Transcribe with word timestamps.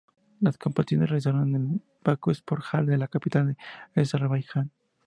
Las 0.39 0.57
competiciones 0.57 1.09
se 1.09 1.11
realizaron 1.11 1.55
en 1.55 1.71
el 1.73 1.81
Bakú 2.03 2.31
Sports 2.31 2.69
Hall 2.73 2.87
de 2.87 2.97
la 2.97 3.07
capital 3.07 3.55
de 3.93 4.01
Azerbaiyán. 4.01 4.71